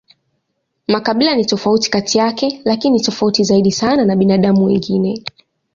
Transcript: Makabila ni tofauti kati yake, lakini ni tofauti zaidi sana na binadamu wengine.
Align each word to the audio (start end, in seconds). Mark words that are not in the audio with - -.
Makabila 0.87 1.35
ni 1.35 1.45
tofauti 1.45 1.91
kati 1.91 2.17
yake, 2.17 2.61
lakini 2.65 2.97
ni 2.97 3.03
tofauti 3.03 3.43
zaidi 3.43 3.71
sana 3.71 4.05
na 4.05 4.15
binadamu 4.15 4.65
wengine. 4.65 5.23